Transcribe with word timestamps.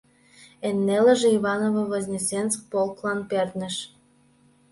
Эн 0.67 0.77
нелыже 0.87 1.29
Иваново-Вознесенск 1.37 2.59
полклан 2.71 3.19
перныш. 3.29 3.75